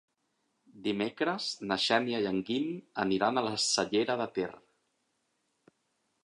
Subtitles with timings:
[0.85, 2.65] Dimecres na Xènia i en Guim
[3.05, 4.49] aniran a la Cellera de Ter.